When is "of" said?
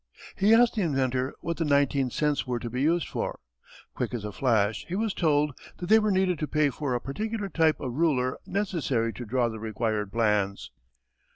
7.79-7.93